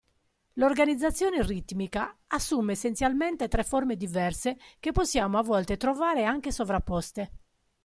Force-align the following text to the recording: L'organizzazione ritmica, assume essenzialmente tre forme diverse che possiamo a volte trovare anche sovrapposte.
L'organizzazione 0.53 1.43
ritmica, 1.43 2.17
assume 2.25 2.71
essenzialmente 2.71 3.47
tre 3.47 3.63
forme 3.63 3.95
diverse 3.95 4.57
che 4.79 4.91
possiamo 4.91 5.37
a 5.37 5.43
volte 5.43 5.77
trovare 5.77 6.25
anche 6.25 6.51
sovrapposte. 6.51 7.31